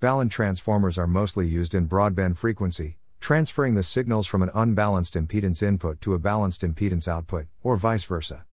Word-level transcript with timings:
Balun 0.00 0.30
transformers 0.30 0.96
are 0.96 1.08
mostly 1.08 1.48
used 1.48 1.74
in 1.74 1.88
broadband 1.88 2.36
frequency, 2.36 2.98
transferring 3.18 3.74
the 3.74 3.82
signals 3.82 4.28
from 4.28 4.44
an 4.44 4.50
unbalanced 4.54 5.14
impedance 5.14 5.60
input 5.60 6.00
to 6.00 6.14
a 6.14 6.20
balanced 6.20 6.62
impedance 6.62 7.08
output, 7.08 7.46
or 7.64 7.76
vice 7.76 8.04
versa. 8.04 8.44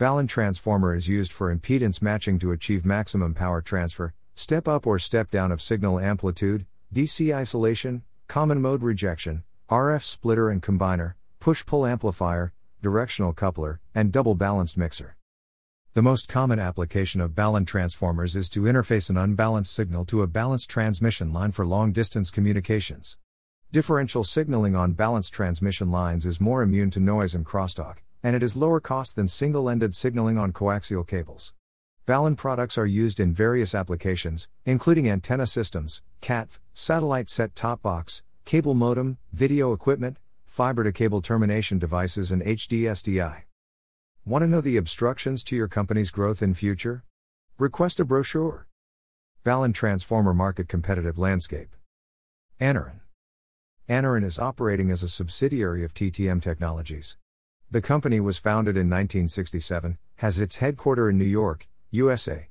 Balun 0.00 0.28
transformer 0.28 0.96
is 0.96 1.06
used 1.06 1.32
for 1.32 1.54
impedance 1.54 2.02
matching 2.02 2.40
to 2.40 2.50
achieve 2.50 2.84
maximum 2.84 3.32
power 3.32 3.62
transfer, 3.62 4.12
step 4.34 4.66
up 4.66 4.88
or 4.88 4.98
step 4.98 5.30
down 5.30 5.52
of 5.52 5.62
signal 5.62 6.00
amplitude, 6.00 6.66
DC 6.92 7.32
isolation, 7.32 8.02
common 8.26 8.60
mode 8.60 8.82
rejection, 8.82 9.44
RF 9.70 10.02
splitter 10.02 10.50
and 10.50 10.64
combiner, 10.64 11.14
push 11.38 11.64
pull 11.64 11.86
amplifier, 11.86 12.52
directional 12.82 13.32
coupler, 13.32 13.78
and 13.94 14.10
double 14.10 14.34
balanced 14.34 14.76
mixer. 14.76 15.16
The 15.98 16.02
most 16.02 16.28
common 16.28 16.60
application 16.60 17.20
of 17.20 17.32
Balun 17.32 17.66
transformers 17.66 18.36
is 18.36 18.48
to 18.50 18.60
interface 18.60 19.10
an 19.10 19.16
unbalanced 19.16 19.74
signal 19.74 20.04
to 20.04 20.22
a 20.22 20.28
balanced 20.28 20.70
transmission 20.70 21.32
line 21.32 21.50
for 21.50 21.66
long 21.66 21.90
distance 21.90 22.30
communications. 22.30 23.18
Differential 23.72 24.22
signaling 24.22 24.76
on 24.76 24.92
balanced 24.92 25.32
transmission 25.32 25.90
lines 25.90 26.24
is 26.24 26.40
more 26.40 26.62
immune 26.62 26.90
to 26.90 27.00
noise 27.00 27.34
and 27.34 27.44
crosstalk, 27.44 27.96
and 28.22 28.36
it 28.36 28.44
is 28.44 28.56
lower 28.56 28.78
cost 28.78 29.16
than 29.16 29.26
single 29.26 29.68
ended 29.68 29.92
signaling 29.92 30.38
on 30.38 30.52
coaxial 30.52 31.04
cables. 31.04 31.52
Balun 32.06 32.36
products 32.36 32.78
are 32.78 32.86
used 32.86 33.18
in 33.18 33.32
various 33.32 33.74
applications, 33.74 34.46
including 34.64 35.10
antenna 35.10 35.48
systems, 35.48 36.02
CATV, 36.22 36.60
satellite 36.74 37.28
set 37.28 37.56
top 37.56 37.82
box, 37.82 38.22
cable 38.44 38.74
modem, 38.74 39.18
video 39.32 39.72
equipment, 39.72 40.18
fiber 40.46 40.84
to 40.84 40.92
cable 40.92 41.20
termination 41.20 41.80
devices, 41.80 42.30
and 42.30 42.40
HDSDI. 42.42 43.47
Want 44.28 44.42
to 44.42 44.46
know 44.46 44.60
the 44.60 44.76
obstructions 44.76 45.42
to 45.44 45.56
your 45.56 45.68
company's 45.68 46.10
growth 46.10 46.42
in 46.42 46.52
future? 46.52 47.02
Request 47.56 47.98
a 47.98 48.04
brochure. 48.04 48.66
Balun 49.42 49.72
Transformer 49.72 50.34
Market 50.34 50.68
Competitive 50.68 51.16
Landscape. 51.16 51.74
Anaren. 52.60 53.00
Anaren 53.88 54.26
is 54.26 54.38
operating 54.38 54.90
as 54.90 55.02
a 55.02 55.08
subsidiary 55.08 55.82
of 55.82 55.94
TTM 55.94 56.42
Technologies. 56.42 57.16
The 57.70 57.80
company 57.80 58.20
was 58.20 58.36
founded 58.36 58.76
in 58.76 58.90
1967, 58.90 59.96
has 60.16 60.38
its 60.38 60.56
headquarters 60.56 61.12
in 61.12 61.16
New 61.16 61.24
York, 61.24 61.66
USA. 61.90 62.50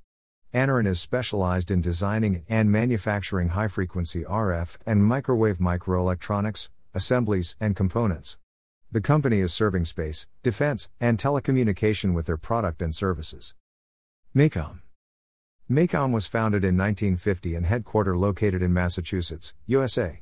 Anaren 0.55 0.87
is 0.87 0.99
specialized 0.99 1.69
in 1.69 1.81
designing 1.81 2.43
and 2.49 2.71
manufacturing 2.71 3.49
high 3.49 3.67
frequency 3.67 4.23
RF 4.23 4.79
and 4.87 5.05
microwave 5.05 5.59
microelectronics, 5.59 6.69
assemblies, 6.95 7.55
and 7.59 7.75
components. 7.75 8.39
The 8.89 9.01
company 9.01 9.41
is 9.41 9.53
serving 9.53 9.83
space, 9.83 10.27
defense, 10.43 10.87
and 11.01 11.17
telecommunication 11.17 12.13
with 12.13 12.25
their 12.25 12.37
product 12.37 12.81
and 12.81 12.95
services. 12.95 13.53
MACOM 14.33 14.79
MACOM 15.69 16.13
was 16.13 16.25
founded 16.25 16.63
in 16.63 16.77
1950 16.77 17.55
and 17.55 17.65
headquarter 17.65 18.17
located 18.17 18.61
in 18.61 18.73
Massachusetts, 18.73 19.53
USA. 19.65 20.21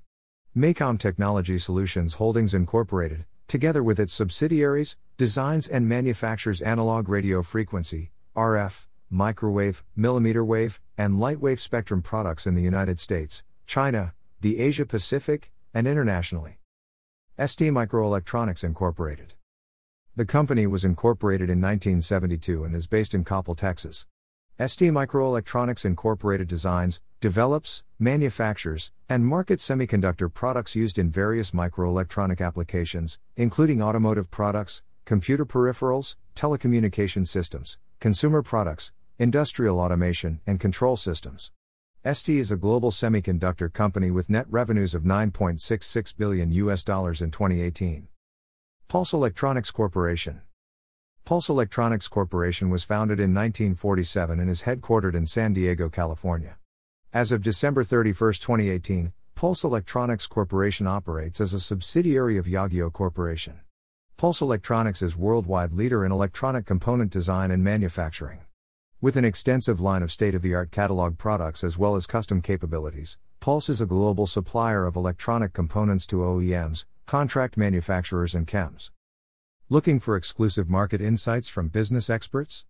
MACOM 0.58 0.97
Technology 0.97 1.59
Solutions 1.59 2.16
Holdings 2.16 2.55
Incorporated, 2.55 3.25
together 3.47 3.83
with 3.83 3.99
its 3.99 4.13
subsidiaries, 4.13 4.97
designs 5.16 5.67
and 5.67 5.88
manufactures 5.88 6.63
analog 6.63 7.08
radio 7.08 7.43
frequency, 7.43 8.09
RF, 8.36 8.88
microwave, 9.11 9.86
millimeter 9.95 10.43
wave, 10.43 10.81
and 10.97 11.19
light 11.19 11.39
wave 11.39 11.59
spectrum 11.59 12.02
products 12.02 12.47
in 12.47 12.55
the 12.55 12.63
United 12.63 12.99
States, 12.99 13.43
China, 13.67 14.16
the 14.41 14.59
Asia 14.59 14.88
Pacific, 14.88 15.52
and 15.71 15.88
internationally. 15.88 16.58
ST 17.38 17.69
Microelectronics 17.69 18.64
Incorporated. 18.64 19.33
The 20.16 20.25
company 20.25 20.66
was 20.67 20.86
incorporated 20.86 21.50
in 21.50 21.59
1972 21.59 22.64
and 22.64 22.73
is 22.73 22.88
based 22.88 23.14
in 23.14 23.25
Coppell, 23.25 23.58
Texas. 23.58 24.08
ST 24.58 24.89
Microelectronics 24.94 25.83
Incorporated 25.83 26.47
designs, 26.47 27.02
develops, 27.19 27.83
manufactures, 28.00 28.94
and 29.09 29.25
markets 29.25 29.67
semiconductor 29.67 30.33
products 30.33 30.77
used 30.77 30.97
in 30.97 31.11
various 31.11 31.52
microelectronic 31.52 32.39
applications, 32.39 33.19
including 33.36 33.81
automotive 33.81 34.31
products, 34.31 34.81
computer 35.03 35.45
peripherals, 35.45 36.15
telecommunication 36.38 37.27
systems, 37.27 37.77
consumer 37.99 38.43
products, 38.43 38.93
industrial 39.20 39.82
automation, 39.82 40.39
and 40.48 40.61
control 40.61 40.95
systems. 40.95 41.52
ST 42.14 42.38
is 42.38 42.52
a 42.52 42.55
global 42.55 42.92
semiconductor 42.92 43.73
company 43.73 44.11
with 44.11 44.30
net 44.30 44.45
revenues 44.48 44.93
of 44.93 45.02
9.66 45.02 46.16
billion 46.16 46.52
US 46.52 46.83
dollars 46.83 47.20
in 47.20 47.32
2018. 47.32 48.08
Pulse 48.88 49.11
Electronics 49.11 49.71
Corporation. 49.71 50.42
Pulse 51.23 51.49
Electronics 51.49 52.08
Corporation 52.08 52.70
was 52.70 52.83
founded 52.83 53.20
in 53.20 53.33
1947 53.33 54.39
and 54.39 54.52
is 54.52 54.61
headquartered 54.61 55.15
in 55.15 55.26
San 55.26 55.52
Diego, 55.54 55.89
California. 55.89 56.58
As 57.11 57.32
of 57.32 57.42
December 57.42 57.83
31, 57.83 58.33
2018, 58.33 59.11
Pulse 59.33 59.64
Electronics 59.64 60.27
Corporation 60.27 60.86
operates 60.86 61.42
as 61.42 61.55
a 61.55 61.60
subsidiary 61.60 62.38
of 62.38 62.45
Yageo 62.45 62.94
Corporation. 62.94 63.61
Pulse 64.15 64.42
Electronics 64.42 65.02
is 65.02 65.17
worldwide 65.17 65.73
leader 65.73 66.05
in 66.05 66.11
electronic 66.11 66.67
component 66.67 67.11
design 67.11 67.49
and 67.49 67.64
manufacturing. 67.64 68.45
With 69.05 69.17
an 69.17 69.23
extensive 69.23 69.80
line 69.80 70.02
of 70.02 70.11
state 70.11 70.33
of 70.33 70.42
the 70.42 70.55
art 70.55 70.71
catalog 70.71 71.20
products 71.20 71.64
as 71.64 71.77
well 71.77 71.95
as 71.95 72.08
custom 72.08 72.42
capabilities, 72.42 73.20
Pulse 73.39 73.70
is 73.70 73.80
a 73.80 73.86
global 73.86 74.26
supplier 74.26 74.88
of 74.88 74.95
electronic 74.95 75.54
components 75.54 76.08
to 76.08 76.23
OEMs, 76.23 76.86
contract 77.05 77.55
manufacturers, 77.55 78.33
and 78.33 78.48
chems. 78.48 78.89
Looking 79.70 79.99
for 79.99 80.15
exclusive 80.15 80.71
market 80.71 81.02
insights 81.02 81.48
from 81.48 81.67
business 81.67 82.10
experts? 82.10 82.65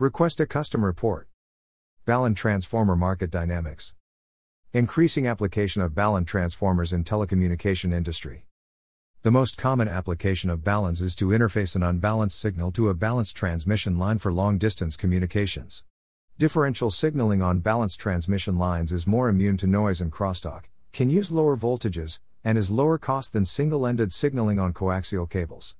Request 0.00 0.40
a 0.40 0.46
custom 0.46 0.84
report. 0.84 1.28
Balun 2.04 2.34
Transformer 2.34 2.96
Market 2.96 3.30
Dynamics 3.30 3.94
Increasing 4.72 5.28
application 5.28 5.82
of 5.82 5.92
Balun 5.92 6.26
transformers 6.26 6.92
in 6.92 7.04
telecommunication 7.04 7.94
industry. 7.94 8.44
The 9.26 9.32
most 9.32 9.58
common 9.58 9.88
application 9.88 10.50
of 10.50 10.60
baluns 10.60 11.02
is 11.02 11.16
to 11.16 11.30
interface 11.30 11.74
an 11.74 11.82
unbalanced 11.82 12.38
signal 12.38 12.70
to 12.70 12.90
a 12.90 12.94
balanced 12.94 13.36
transmission 13.36 13.98
line 13.98 14.18
for 14.18 14.32
long 14.32 14.56
distance 14.56 14.96
communications. 14.96 15.82
Differential 16.38 16.92
signaling 16.92 17.42
on 17.42 17.58
balanced 17.58 17.98
transmission 17.98 18.56
lines 18.56 18.92
is 18.92 19.04
more 19.04 19.28
immune 19.28 19.56
to 19.56 19.66
noise 19.66 20.00
and 20.00 20.12
crosstalk, 20.12 20.66
can 20.92 21.10
use 21.10 21.32
lower 21.32 21.56
voltages, 21.56 22.20
and 22.44 22.56
is 22.56 22.70
lower 22.70 22.98
cost 22.98 23.32
than 23.32 23.44
single 23.44 23.84
ended 23.84 24.12
signaling 24.12 24.60
on 24.60 24.72
coaxial 24.72 25.28
cables. 25.28 25.74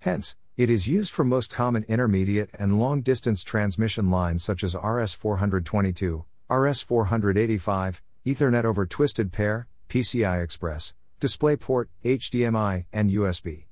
Hence, 0.00 0.34
it 0.56 0.70
is 0.70 0.88
used 0.88 1.12
for 1.12 1.22
most 1.22 1.50
common 1.50 1.84
intermediate 1.88 2.48
and 2.58 2.80
long 2.80 3.02
distance 3.02 3.44
transmission 3.44 4.10
lines 4.10 4.42
such 4.42 4.64
as 4.64 4.74
RS 4.74 5.12
422, 5.12 6.24
RS 6.48 6.80
485, 6.80 8.02
Ethernet 8.24 8.64
over 8.64 8.86
Twisted 8.86 9.32
Pair, 9.32 9.68
PCI 9.90 10.42
Express, 10.42 10.94
DisplayPort, 11.20 11.86
HDMI, 12.04 12.84
and 12.92 13.10
USB. 13.10 13.64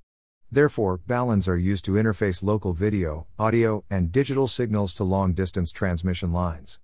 Therefore, 0.50 0.98
baluns 0.98 1.46
are 1.46 1.56
used 1.56 1.84
to 1.84 1.92
interface 1.92 2.42
local 2.42 2.72
video, 2.72 3.26
audio, 3.38 3.84
and 3.90 4.10
digital 4.10 4.48
signals 4.48 4.94
to 4.94 5.04
long 5.04 5.34
distance 5.34 5.70
transmission 5.70 6.32
lines. 6.32 6.78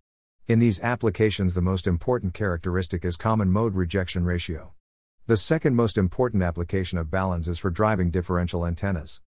In 0.46 0.58
these 0.58 0.80
applications, 0.80 1.54
the 1.54 1.62
most 1.62 1.86
important 1.86 2.34
characteristic 2.34 3.04
is 3.04 3.16
common 3.16 3.50
mode 3.50 3.74
rejection 3.74 4.24
ratio. 4.24 4.74
The 5.26 5.36
second 5.36 5.76
most 5.76 5.96
important 5.96 6.42
application 6.42 6.98
of 6.98 7.06
baluns 7.06 7.48
is 7.48 7.58
for 7.58 7.70
driving 7.70 8.10
differential 8.10 8.66
antennas. 8.66 9.22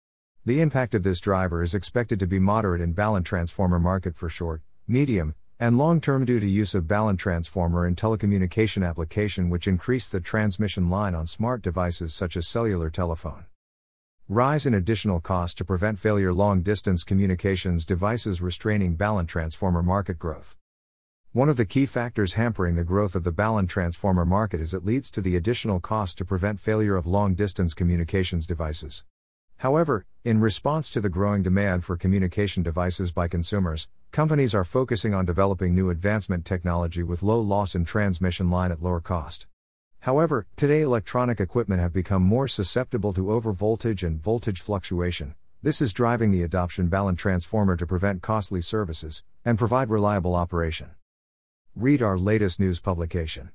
The 0.44 0.60
impact 0.60 0.94
of 0.94 1.04
this 1.04 1.20
driver 1.20 1.62
is 1.62 1.75
expected 1.75 2.19
to 2.19 2.26
be 2.26 2.41
moderate 2.41 2.81
in 2.81 2.94
Balun 2.94 3.25
transformer 3.25 3.78
market 3.78 4.16
for 4.16 4.28
short, 4.28 4.60
medium, 4.88 5.37
and 5.62 5.78
long 5.78 6.00
term 6.00 6.25
due 6.25 6.41
to 6.41 6.47
use 6.49 6.75
of 6.75 6.89
Balun 6.89 7.17
transformer 7.17 7.87
in 7.87 7.95
telecommunication 7.95 8.84
application 8.84 9.49
which 9.49 9.69
increase 9.69 10.09
the 10.09 10.19
transmission 10.19 10.91
line 10.91 11.15
on 11.15 11.25
smart 11.25 11.62
devices 11.62 12.12
such 12.12 12.37
as 12.37 12.49
cellular 12.49 12.91
telephone. 12.91 13.47
Rise 14.28 14.67
in 14.67 14.75
additional 14.75 15.21
cost 15.21 15.56
to 15.59 15.65
prevent 15.65 16.00
failure 16.00 16.33
long 16.33 16.62
distance 16.62 17.05
communications 17.05 17.87
devices 17.87 18.43
restraining 18.43 18.97
Balun 18.97 19.28
transformer 19.28 19.84
market 19.84 20.19
growth. 20.19 20.56
One 21.31 21.49
of 21.49 21.56
the 21.56 21.65
key 21.65 21.87
factors 21.87 22.33
hampering 22.33 22.75
the 22.75 22.83
growth 22.83 23.15
of 23.15 23.23
the 23.23 23.33
Balun 23.33 23.69
transformer 23.69 24.27
market 24.27 24.61
is 24.61 24.75
it 24.75 24.85
leads 24.85 25.12
to 25.12 25.20
the 25.20 25.37
additional 25.37 25.79
cost 25.79 26.19
to 26.19 26.25
prevent 26.25 26.58
failure 26.58 26.97
of 26.97 27.06
long 27.06 27.37
distance 27.37 27.73
communications 27.73 28.49
devices. 28.49 29.05
However, 29.58 30.06
in 30.24 30.38
response 30.38 30.88
to 30.88 31.00
the 31.00 31.08
growing 31.08 31.42
demand 31.42 31.82
for 31.84 31.96
communication 31.96 32.62
devices 32.62 33.10
by 33.10 33.26
consumers, 33.26 33.88
companies 34.12 34.54
are 34.54 34.64
focusing 34.64 35.12
on 35.12 35.24
developing 35.24 35.74
new 35.74 35.90
advancement 35.90 36.44
technology 36.44 37.02
with 37.02 37.24
low 37.24 37.40
loss 37.40 37.74
in 37.74 37.84
transmission 37.84 38.48
line 38.48 38.70
at 38.70 38.80
lower 38.80 39.00
cost. 39.00 39.48
However, 40.00 40.46
today 40.54 40.82
electronic 40.82 41.40
equipment 41.40 41.80
have 41.80 41.92
become 41.92 42.22
more 42.22 42.46
susceptible 42.46 43.12
to 43.14 43.24
overvoltage 43.24 44.06
and 44.06 44.22
voltage 44.22 44.60
fluctuation. 44.60 45.34
This 45.60 45.82
is 45.82 45.92
driving 45.92 46.30
the 46.30 46.44
adoption 46.44 46.88
Balun 46.88 47.16
transformer 47.16 47.76
to 47.76 47.86
prevent 47.86 48.22
costly 48.22 48.60
services 48.60 49.24
and 49.44 49.58
provide 49.58 49.90
reliable 49.90 50.36
operation. 50.36 50.90
Read 51.74 52.00
our 52.00 52.16
latest 52.16 52.60
news 52.60 52.78
publication 52.78 53.50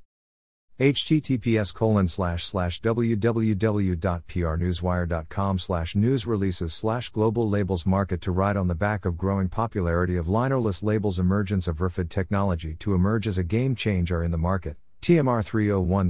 https 0.80 1.74
colon 1.74 2.08
slash 2.08 2.46
slash 2.46 2.80
www.prnewswire.com 2.82 5.58
slash 5.58 5.96
news 5.96 6.28
releases 6.28 6.72
slash 6.72 7.10
global 7.10 7.50
labels 7.50 7.88
market 7.88 8.22
to 8.22 8.32
ride 8.32 8.56
on 8.56 8.68
the 8.68 8.76
back 8.76 9.04
of 9.04 9.18
growing 9.18 9.50
popularity 9.50 10.16
of 10.16 10.28
linerless 10.28 10.84
labels 10.84 11.18
emergence 11.18 11.68
of 11.68 11.78
RFID 11.78 12.10
technology 12.10 12.76
to 12.76 12.94
emerge 12.94 13.28
as 13.28 13.40
a 13.40 13.44
game 13.44 13.76
changer 13.76 14.24
in 14.24 14.30
the 14.30 14.38
market 14.38 14.78
TMR 15.02 15.42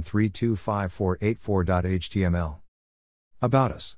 301325484.html. 0.04 2.58
About 3.40 3.70
us. 3.70 3.96